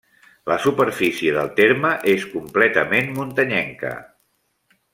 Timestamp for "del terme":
1.35-1.91